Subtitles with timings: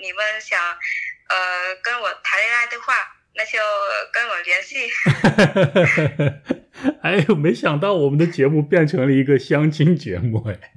[0.00, 2.94] 你们想呃跟我谈恋爱的话，
[3.34, 3.58] 那就
[4.12, 4.88] 跟我联系。
[7.02, 10.72] 哎呦，没想到我们的节目变成了一个相亲节目哎。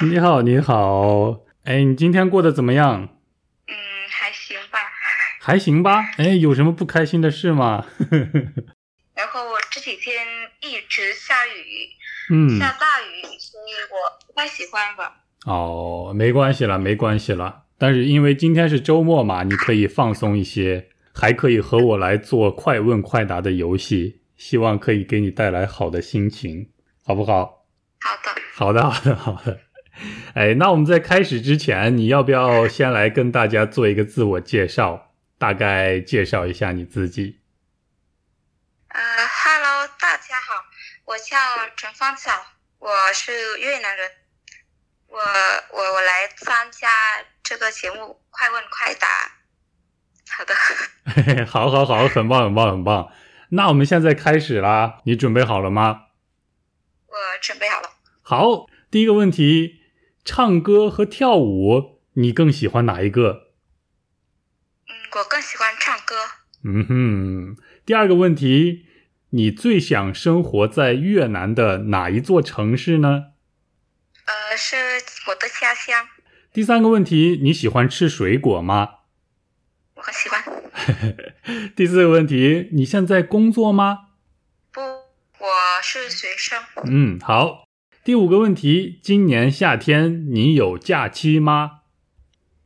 [0.00, 3.18] 你好，你好，哎，你今天过得怎么样？
[3.66, 3.74] 嗯，
[4.08, 4.78] 还行吧。
[5.40, 6.10] 还行吧？
[6.18, 7.84] 哎，有什么不开心的事吗？
[9.14, 10.26] 然后这几天
[10.60, 11.88] 一直下雨，
[12.30, 15.22] 嗯，下大雨，所以我不太喜欢吧。
[15.46, 17.62] 哦，没关系了，没关系了。
[17.78, 26.70] 但是因为今天是周末嘛，你可以放松一些，还可以和我来做快问快答的游戏，希望可以给你带来好的心情，
[27.04, 27.64] 好不好？
[28.56, 29.60] 好的，好的，好的，好的。
[30.34, 37.36] 哎，那我们在开始之前，你要不要先来跟大家做一个自我介绍，大概介绍一下你自己？
[38.88, 39.27] 呃哈喽，大
[40.38, 40.64] 家好，
[41.04, 41.36] 我叫
[41.76, 42.30] 陈芳草，
[42.78, 44.08] 我是越南人。
[45.08, 46.88] 我我我来参加
[47.42, 49.08] 这个节目，快问快答。
[50.30, 50.54] 好的，
[51.44, 53.10] 好，好，好，很棒，很棒，很棒。
[53.50, 56.02] 那我们现在开始啦，你准备好了吗？
[57.08, 57.90] 我准备好了。
[58.22, 59.80] 好，第一个问题，
[60.24, 63.48] 唱歌和跳舞，你更喜欢哪一个？
[64.86, 66.14] 嗯，我更喜欢唱歌。
[66.62, 67.56] 嗯哼。
[67.84, 68.86] 第二个问题，
[69.30, 73.32] 你最想生活在越南的哪一座城市呢？
[74.24, 74.76] 呃，是
[75.28, 76.06] 我的家乡。
[76.50, 79.00] 第三个问题，你喜欢吃水果吗？
[79.94, 80.42] 我很喜欢。
[81.76, 84.08] 第四个问题，你现在工作吗？
[84.72, 85.46] 不，我
[85.82, 86.58] 是学生。
[86.84, 87.68] 嗯，好。
[88.02, 91.80] 第五个问题，今年夏天你有假期吗？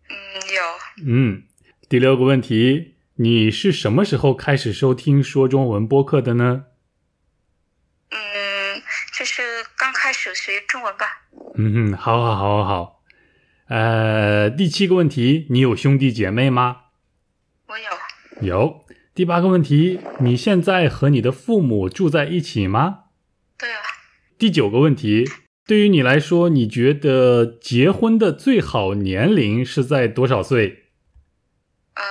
[0.08, 0.14] 嗯，
[0.54, 0.62] 有。
[1.04, 1.42] 嗯。
[1.88, 6.64] 第六个问题，你是什么时候开始收听说中文播客的呢？
[8.08, 8.82] 嗯，
[9.18, 9.42] 就是
[9.76, 11.06] 刚开始学中文吧。
[11.56, 13.02] 嗯哼，好好好好好。
[13.68, 16.84] 呃，第七个问题，你有兄弟姐妹吗？
[17.66, 18.46] 我有。
[18.46, 18.86] 有。
[19.14, 23.04] 第八个问题，你现在和你的父母住在一起吗？
[23.58, 23.80] 对啊。
[24.38, 25.28] 第九个问题，
[25.66, 30.86] 对于你来说，你觉得结婚的最好年龄是在多少岁？
[31.94, 32.02] 呃，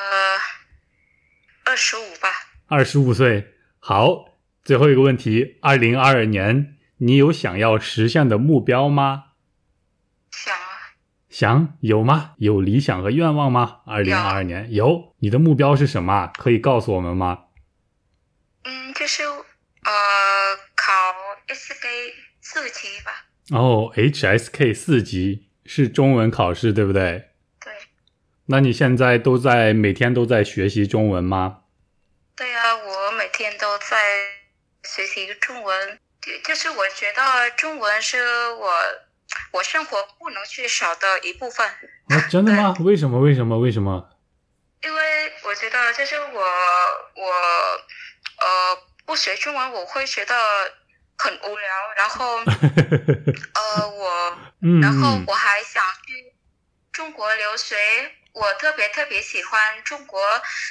[1.71, 2.27] 二十五吧。
[2.67, 3.53] 二十五岁。
[3.79, 4.25] 好，
[4.61, 9.27] 最后一个问题，二零二二年，你有想要实现的目标吗？
[10.31, 10.91] 想啊。
[11.29, 12.33] 想有吗？
[12.39, 13.77] 有理想和愿望吗？
[13.85, 15.15] 二零二二年有。
[15.19, 16.33] 你的目标是什么？
[16.37, 17.45] 可以告诉我们吗？
[18.65, 20.91] 嗯，就是呃，考
[21.47, 21.87] SK
[22.41, 23.27] 四级吧。
[23.57, 27.29] 哦，HSK 四级是中文考试，对不对？
[28.51, 28.55] 对。
[28.55, 31.61] 那你现在都在每天都在学习中文吗？
[32.35, 33.95] 对啊，我每天都在
[34.83, 35.99] 学习中文。
[36.43, 38.19] 就是我觉得中文是
[38.51, 38.71] 我
[39.53, 41.65] 我生活不能缺少的一部分。
[42.09, 42.75] 啊，真的吗？
[42.83, 43.19] 为什么？
[43.19, 43.57] 为什么？
[43.57, 44.09] 为什么？
[44.83, 47.31] 因为我觉得，就是我我
[48.39, 50.35] 呃不学中文，我会觉得
[51.17, 51.67] 很无聊。
[51.97, 52.37] 然后
[53.55, 54.37] 呃我，
[54.81, 56.33] 然后我还想去
[56.91, 57.75] 中国留学。
[58.33, 60.21] 我特别特别喜欢中国，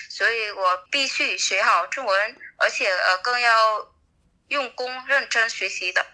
[0.09, 3.93] 所以我必须学好中文，而且呃更要
[4.49, 6.05] 用功认真学习的。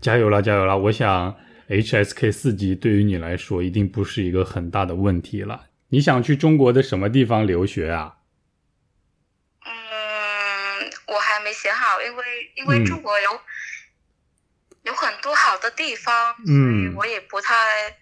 [0.00, 0.78] 加油了，加油了！
[0.78, 1.36] 我想
[1.68, 5.66] HSK 四级对于你来说一定不是一个很大的问题了。
[5.88, 8.16] 你想去中国的什么地方留学啊？
[9.64, 13.40] 嗯，我还没想好，因为因为中国有、
[14.82, 17.98] 有很多好的地方，嗯，我也不太。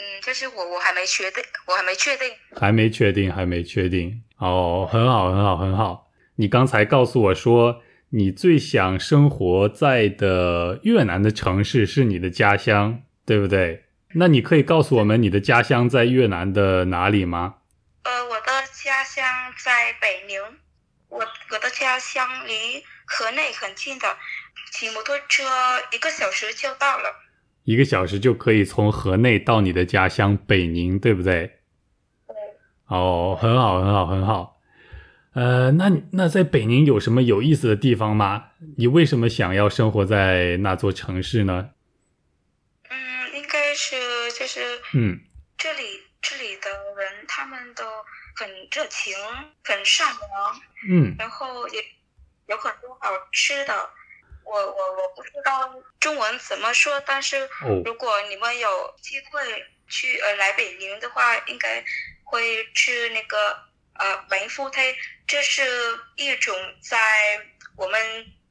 [0.00, 4.22] 嗯，就是我，我还没确定，我还没确定，还没确定，还没确定。
[4.38, 6.08] 哦，很好，很好，很好。
[6.36, 13.84] 你刚才告诉我说，你最想生活在的越南的城市是你的家乡，对不对？
[14.14, 17.56] 那你可以告诉我们你的家乡在越南的哪里吗？
[18.04, 18.46] 呃，我的
[18.82, 19.22] 家乡
[19.62, 20.40] 在北宁，
[21.10, 21.18] 我
[21.50, 24.16] 我的家乡离河内很近的，
[24.72, 25.44] 骑摩托车
[25.92, 27.14] 一个小时就到了。
[27.64, 31.46] 一个小时就可以从河内到你的家乡北宁，对不对？
[32.26, 32.34] 对。
[32.86, 34.60] 哦，很好，很好，很好。
[35.34, 38.46] 呃，那那在北宁有什么有意思的地方吗？
[38.76, 41.70] 你为什么想要生活在那座城市呢？
[42.88, 42.96] 嗯，
[43.34, 43.94] 应该是
[44.36, 44.60] 就是
[44.94, 45.20] 嗯，
[45.56, 45.82] 这里
[46.20, 46.70] 这里的
[47.00, 47.84] 人他们都
[48.34, 49.14] 很热情，
[49.62, 51.78] 很善良，嗯，然后也
[52.48, 53.72] 有很多好吃的。
[54.50, 57.48] 我我我不知道中文怎么说，但是
[57.84, 58.68] 如果你们有
[59.00, 59.40] 机会
[59.86, 61.82] 去呃来北宁的话，应该
[62.24, 63.36] 会去那个
[63.94, 64.92] 呃白夫胎，
[65.26, 65.62] 这是
[66.16, 66.98] 一种在
[67.76, 68.00] 我们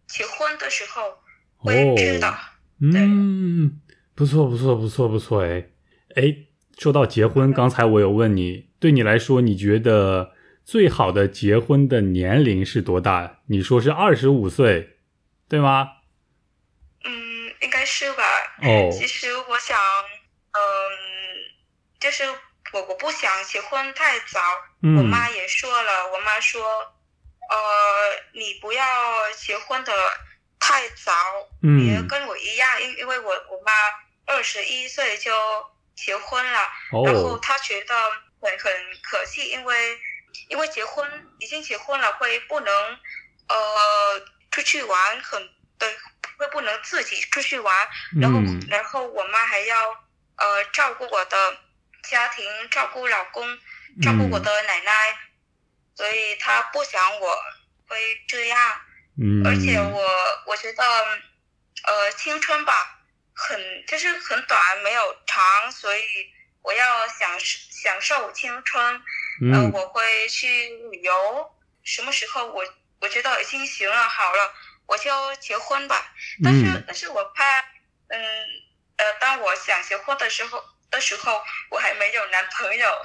[0.07, 1.17] 结婚的时候
[1.57, 2.33] 会知道。
[2.81, 3.81] 嗯，
[4.15, 5.65] 不错不错不错不错哎
[6.15, 6.33] 哎，
[6.77, 13.41] 说到结婚，刚才我有问你，对你来说，你觉得最好的结婚的年龄是多大？
[13.47, 14.97] 你说是二十五岁，
[15.49, 15.91] 对吗？
[17.03, 18.23] 嗯，应该是吧。
[18.61, 19.79] 哦，其实我想，
[20.51, 20.59] 嗯，
[21.99, 22.29] 就是
[22.73, 24.39] 我我不想结婚太早。
[24.83, 24.97] 嗯。
[24.97, 26.61] 我妈也说了，我妈说，
[27.49, 27.57] 呃，
[28.33, 29.93] 你不要结婚的
[30.59, 31.11] 太早，
[31.61, 33.71] 别跟我一样，因因为我我妈
[34.27, 35.31] 二十一岁就
[35.95, 36.69] 结婚了，
[37.05, 37.95] 然后她觉得
[38.41, 39.97] 很很可惜，因为
[40.49, 41.09] 因为结婚
[41.39, 42.73] 已经结婚了，会不能
[43.47, 43.55] 呃
[44.51, 45.97] 出去玩，很对。
[46.37, 47.89] 会不能自己出去玩，
[48.21, 49.89] 然后然后我妈还要
[50.37, 51.57] 呃照顾我的
[52.03, 53.45] 家庭，照顾老公，
[54.01, 55.19] 照顾我的奶奶，
[55.95, 57.37] 所以她不想我
[57.89, 58.81] 会这样。
[59.21, 60.09] 嗯，而且我
[60.45, 60.83] 我觉得
[61.83, 63.01] 呃青春吧，
[63.33, 66.03] 很就是很短，没有长，所以
[66.61, 69.01] 我要享享受青春。
[69.41, 71.53] 嗯，我会去旅游，
[71.83, 72.63] 什么时候我
[73.01, 74.53] 我觉得已经行了，好了。
[74.85, 76.11] 我就结婚吧，
[76.43, 77.43] 但是但是我怕，
[78.07, 78.19] 嗯
[78.97, 83.01] 呃，当我想结婚的时候的时候，我还没有男朋友。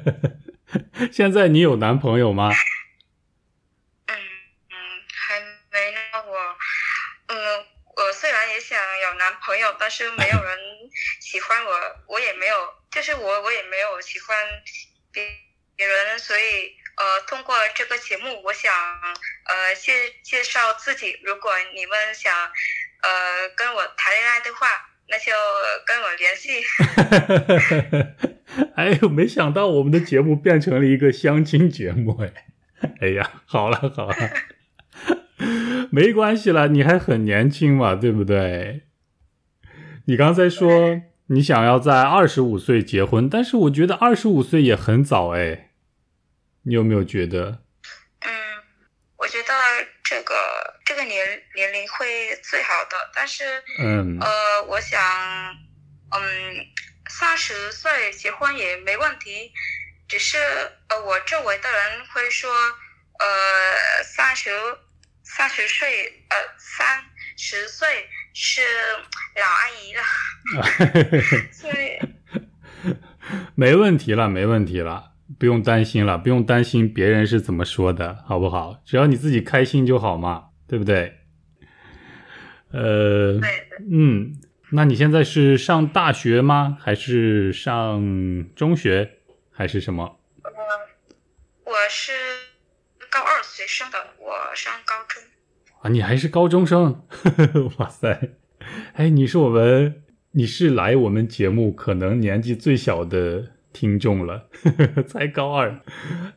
[1.12, 2.50] 现在你有男朋友吗？
[4.06, 4.76] 嗯嗯，
[5.14, 6.00] 还没呢。
[6.26, 6.56] 我
[7.28, 10.58] 嗯，我虽然也想有男朋友，但是没有人
[11.20, 14.36] 喜欢我，我也没有，就是我我也没有喜欢
[15.12, 15.24] 别
[15.76, 16.79] 别人，所以。
[17.00, 19.92] 呃，通过这个节目，我想呃介
[20.22, 21.18] 介绍自己。
[21.24, 24.68] 如果你们想呃跟我谈恋爱的话，
[25.08, 25.32] 那就
[25.86, 26.60] 跟我联系。
[28.76, 32.32] 哎呦，没想到我们的节目变成了一个相亲节目哎！
[33.00, 34.16] 哎呀，好了好了，
[35.90, 38.82] 没关系了，你还很年轻嘛，对不对？
[40.06, 45.69] 你刚才说你想要在二十五岁结婚，但是我觉得二十五岁也很早哎。
[46.70, 47.58] 你有没有觉得？
[48.20, 48.30] 嗯，
[49.16, 49.52] 我觉得
[50.04, 55.02] 这个这个年年龄会最好的，但是，嗯，呃，我想，
[56.12, 56.22] 嗯，
[57.08, 59.52] 三十岁结婚也没问题，
[60.06, 60.38] 只是
[60.90, 62.48] 呃，我周围的人会说，
[63.18, 64.52] 呃，三十
[65.24, 67.02] 三十岁，呃，三
[67.36, 68.62] 十岁是
[69.34, 70.02] 老阿姨了，
[71.50, 71.98] 所以，
[73.56, 75.09] 没问题了，没问题了。
[75.38, 78.82] 不用担心了，不用担心别人是怎么说的，好不好？
[78.84, 81.18] 只要你自己开心就好嘛，对不对？
[82.72, 83.38] 呃，
[83.90, 84.32] 嗯，
[84.72, 86.76] 那你现在是上大学吗？
[86.80, 88.02] 还是上
[88.54, 89.18] 中学，
[89.50, 90.18] 还是什么？
[90.42, 92.12] 我，我是
[93.10, 95.22] 高二学生的，我上高中。
[95.82, 97.06] 啊，你还是高中生？
[97.78, 98.32] 哇塞！
[98.94, 103.52] 哎，你是我们，你是来我们节目可能年纪最小的。
[103.72, 104.48] 听众了，
[105.06, 105.80] 才高二，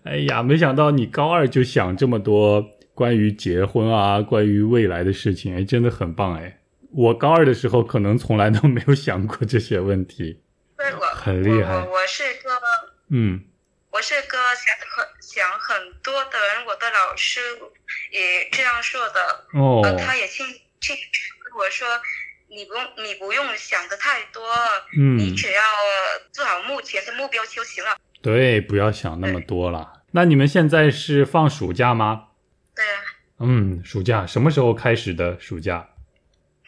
[0.03, 2.63] 哎呀，没想到你高二就想这么多
[2.93, 6.59] 关于结婚啊、关于未来的事情，哎，真的很棒哎！
[6.91, 10.39] 我高二的时候可能从来都没有想过这些问题，
[11.15, 11.73] 很厉害。
[11.85, 12.49] 我是个，
[13.09, 13.43] 嗯，
[13.89, 17.39] 我是个想很想很多的人，我的老师
[18.11, 20.45] 也这样说的，哦，他也亲
[20.79, 20.95] 亲
[21.43, 21.87] 跟我说。
[22.55, 24.43] 你不用，你不用想的太多，
[24.97, 25.61] 嗯，你只要
[26.31, 27.97] 做好目前的目标就行了。
[28.21, 30.03] 对，不要想那么多了。
[30.11, 32.29] 那你们现在是放暑假吗？
[32.75, 33.01] 对啊。
[33.39, 35.39] 嗯，暑假什么时候开始的？
[35.39, 35.89] 暑假？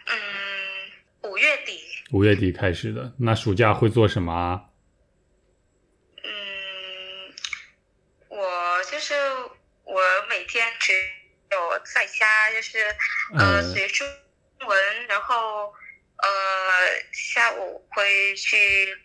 [0.08, 1.80] 嗯，五月底。
[2.12, 3.14] 五月底开始的。
[3.20, 4.66] 那暑假会做什么啊？
[6.24, 7.34] 嗯，
[8.30, 8.38] 我
[8.92, 9.14] 就是
[9.84, 10.92] 我每天只
[11.52, 12.80] 有在家，就是
[13.38, 14.18] 呃学中文，
[18.06, 18.56] 会去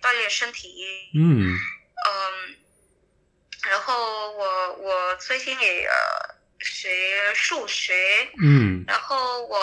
[0.02, 0.85] 锻炼身体。
[1.14, 1.57] 嗯。
[2.07, 2.57] 嗯，
[3.71, 3.95] 然后
[4.33, 5.88] 我我最近也
[6.59, 6.88] 学
[7.35, 7.95] 数学。
[8.42, 8.85] 嗯。
[8.87, 9.16] 然后
[9.47, 9.59] 我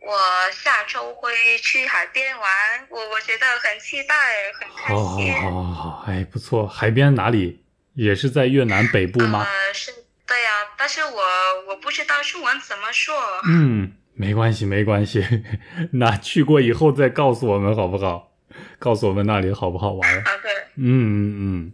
[0.00, 0.18] 我
[0.52, 4.14] 下周会去海边玩，我我觉得很期待，
[4.60, 5.32] 很开心。
[5.34, 7.64] 好好好好，哎，不错，海边哪里？
[7.94, 9.46] 也是在越南北部吗？
[9.48, 9.92] 呃，是，
[10.26, 11.22] 对呀，但是我
[11.68, 13.14] 我不知道中文怎么说。
[13.48, 13.96] 嗯。
[14.14, 15.24] 没关系，没关系，
[15.94, 18.31] 那去过以后再告诉我们好不好？
[18.78, 20.16] 告诉我们那里好不好玩？
[20.22, 20.50] 啊，对。
[20.76, 21.72] 嗯嗯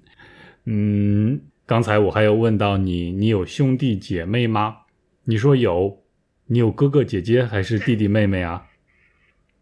[0.65, 4.79] 嗯，刚才我还有问到你，你有兄弟姐妹吗？
[5.25, 6.05] 你说有，
[6.47, 8.67] 你有哥哥姐姐还是弟弟妹妹啊？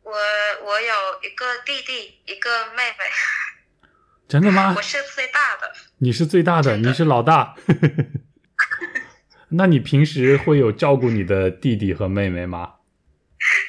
[0.02, 3.04] 我我有一个弟弟，一个妹妹。
[4.28, 4.74] 真的吗？
[4.76, 5.72] 我是最大的。
[5.98, 7.54] 你是最大的，你是老大。
[9.50, 12.74] 那你平时会有照顾你的弟弟和妹妹吗？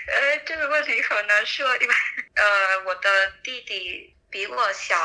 [0.07, 1.93] 呃，这个问题很难说，因为
[2.37, 3.09] 呃，我的
[3.43, 4.95] 弟弟比我小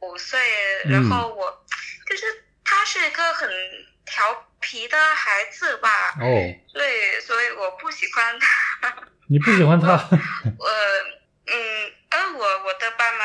[0.00, 0.40] 五岁，
[0.84, 1.64] 然后我
[2.06, 3.48] 就是他是一个很
[4.04, 6.14] 调皮的孩子吧。
[6.20, 6.26] 哦。
[6.74, 8.94] 对，所以我不喜欢他。
[9.30, 9.88] 你不喜欢他？
[10.58, 10.68] 我
[11.46, 13.24] 嗯，呃，我我的爸妈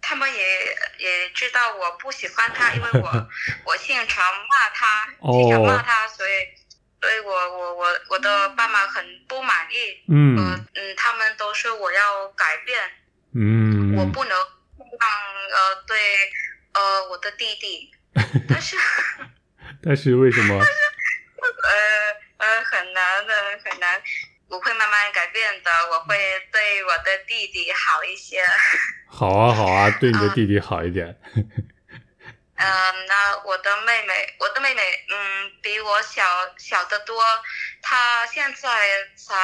[0.00, 3.28] 他们也也知道我不喜欢他，因为我
[3.64, 6.32] 我经常骂他，经常骂他，所以。
[7.00, 10.36] 所以我我我我的爸妈很不满意，嗯。
[10.74, 12.78] 嗯，他们都说我要改变，
[13.34, 15.08] 嗯，我不能让
[15.50, 15.96] 呃对
[16.72, 17.90] 呃我的弟弟，
[18.48, 18.76] 但是
[19.82, 20.58] 但是为什么？
[20.58, 20.72] 但 是
[21.62, 23.32] 呃呃很难的
[23.64, 24.02] 很难，
[24.48, 26.16] 我会慢慢改变的，我会
[26.52, 28.42] 对我的弟弟好一些。
[29.08, 31.18] 好啊好啊，对你的弟弟好一点。
[32.58, 36.22] 嗯，那我的妹妹，我的妹妹，嗯，比我小
[36.56, 37.22] 小得多。
[37.82, 38.68] 她现在
[39.14, 39.36] 才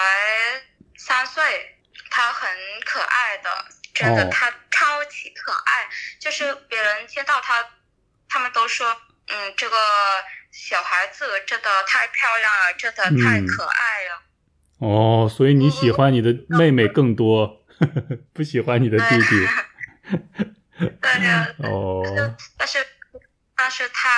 [0.97, 1.76] 三岁，
[2.11, 2.50] 她很
[2.87, 5.88] 可爱的，真的，她超级可爱。
[6.19, 7.62] 就是别人见到她，
[8.31, 8.97] 他们都说，
[9.28, 9.76] 嗯，这个
[10.50, 14.23] 小孩子真的太漂亮了，真的太可爱了。
[14.78, 17.62] 哦，所以你喜欢你的妹妹更多，
[18.33, 19.49] 不喜欢你的弟弟。
[21.02, 21.54] 对呀。
[21.59, 22.02] 哦。
[22.57, 22.78] 但是。
[23.62, 24.11] 但是他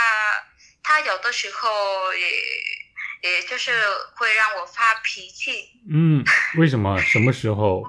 [0.83, 3.73] 他有的时候也也就是
[4.17, 5.69] 会让我发脾气。
[5.93, 6.25] 嗯，
[6.57, 6.97] 为什么？
[7.03, 7.83] 什么时候？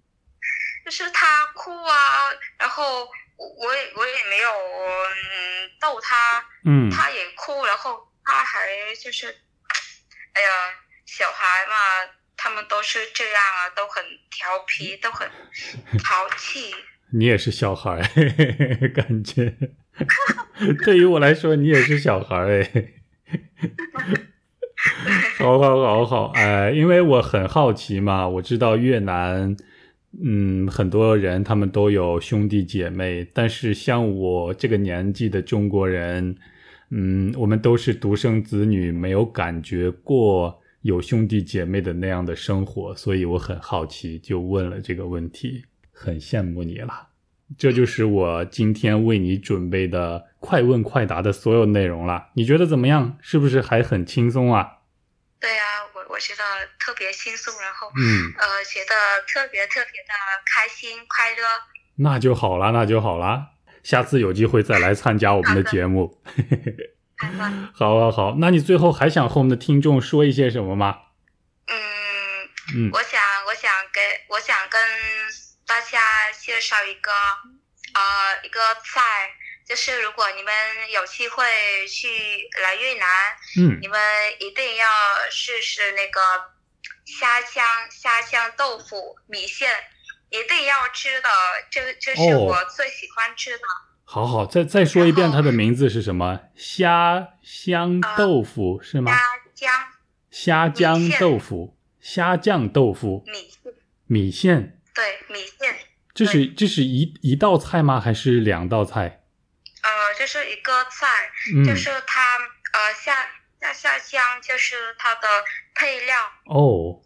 [0.84, 8.68] 就是他哭啊，然后我也我也没有嗯逗他，嗯，他也哭，然后他还
[9.02, 9.28] 就是，
[10.34, 10.48] 哎呀，
[11.06, 15.26] 小孩嘛，他们都是这样啊，都很调皮，都很
[16.04, 16.74] 淘气。
[17.14, 17.96] 你也是小孩，
[18.94, 19.56] 感觉。
[20.84, 22.92] 对于我来说，你也是小孩哎。
[25.38, 29.56] 好好好好哎，因为我很好奇嘛，我知道越南，
[30.22, 36.36] 嗯，很多人他们都有兄弟姐妹，但是像我这个年纪的中国人，
[36.90, 47.08] 嗯，我们都是独生子女，没有感觉过有兄弟姐妹的那样的生活，所以我很好奇，就问了这个问题，很羡慕你了。
[47.56, 53.18] 这就是我今天为你准备的快问快答的所有内容了，你觉得怎么样？
[53.20, 54.78] 是不是还很轻松啊？
[55.40, 56.42] 对呀，我我觉得
[56.78, 58.94] 特别轻松，然后嗯呃，觉得
[59.26, 60.14] 特别特别的
[60.54, 61.42] 开心快乐。
[61.96, 63.48] 那就好啦，那就好啦，
[63.82, 66.22] 下次有机会再来参加我们的节目。
[67.74, 70.98] 好， 好，好，那你最后还想和我们的听众说一些什么吗？
[71.66, 71.74] 嗯
[72.76, 74.80] 嗯，我想，我想给我想跟。
[75.68, 75.98] 大家
[76.38, 77.10] 介绍一个，
[77.92, 78.00] 呃，
[78.44, 79.02] 一个菜，
[79.68, 80.52] 就是如果你们
[80.94, 81.44] 有机会
[81.88, 82.06] 去
[82.62, 83.06] 来越南，
[83.58, 83.98] 嗯，你们
[84.38, 84.86] 一定要
[85.30, 86.20] 试试那个
[87.04, 89.68] 虾酱虾酱豆腐米线，
[90.30, 91.28] 一定要吃的，
[91.68, 93.64] 这这是我最喜欢吃的。
[94.04, 96.42] 好好，再再说一遍，它的名字是什么？
[96.54, 99.10] 虾香豆腐是吗？
[99.12, 99.18] 虾
[99.52, 99.72] 酱
[100.30, 103.74] 虾酱豆腐，虾酱豆腐米线
[104.06, 104.80] 米线。
[104.94, 105.76] 对米线，
[106.14, 108.00] 这是这是一一道菜吗？
[108.00, 109.24] 还是两道菜？
[110.26, 111.30] 呃，这是一个菜，
[111.64, 112.38] 就是它
[112.72, 113.30] 呃下
[113.60, 116.20] 下下姜，就是它的配料。
[116.46, 117.00] 哦，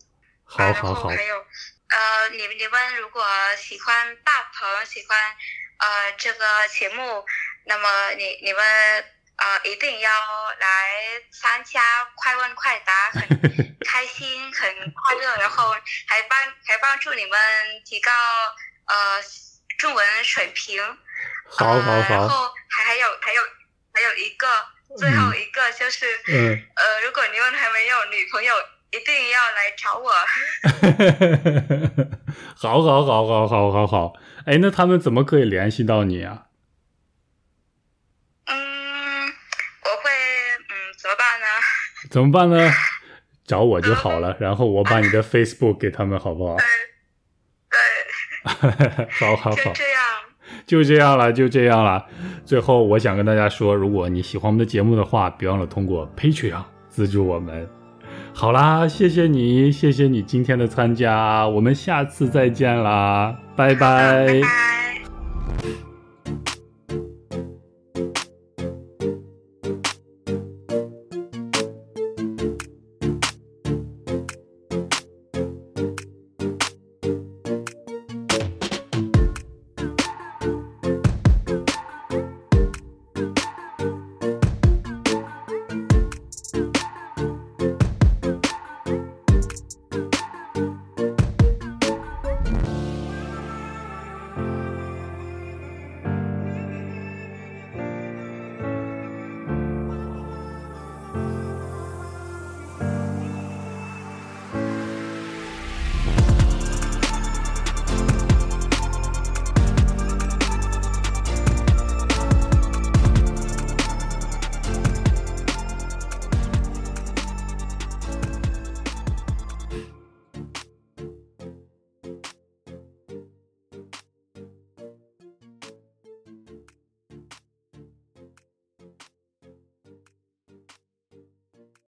[0.44, 1.08] 好好好。
[1.08, 3.22] 还有呃，你你们如果
[3.56, 5.36] 喜欢大鹏，喜欢
[5.78, 7.24] 呃这个节目，
[7.66, 9.04] 那么你你们。
[9.40, 10.10] 呃，一定要
[10.60, 11.00] 来
[11.32, 11.80] 参加
[12.14, 13.26] 快问快答，很
[13.86, 15.74] 开心，很快乐，然后
[16.06, 17.40] 还帮还帮助你们
[17.86, 18.12] 提高
[18.84, 19.22] 呃
[19.80, 20.82] 中文水平。
[21.48, 22.14] 好好好。
[22.14, 23.42] 然后还还有还有
[23.92, 24.46] 还有一个
[24.96, 28.54] 最后一个就是，嗯呃，如果你们还没有女朋友，
[28.90, 30.10] 一定要来找我。
[32.56, 34.12] 好好好好好好好，
[34.46, 36.46] 哎，那他们怎么可以联系到你啊？
[38.46, 40.10] 嗯，我会
[40.68, 41.46] 嗯怎么办呢？
[42.10, 42.72] 怎么办呢
[43.46, 46.56] 找我就好了，然后我把你的 Facebook 给他们，好不好？
[46.56, 46.64] 对，
[49.18, 50.02] 好好好，就这样，
[50.66, 52.04] 就这样了，就这样了。
[52.44, 57.68] 最后，我想跟大家说，如果你喜欢我们的节目的话，别忘了通过 Patreon 资助我们。
[58.32, 64.79] 好啦，谢谢你，谢谢你今天的参加，我们下次再见啦，拜拜。